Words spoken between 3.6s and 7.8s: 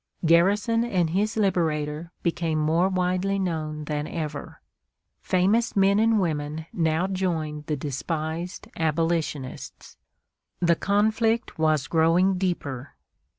than ever. Famous men and women now joined the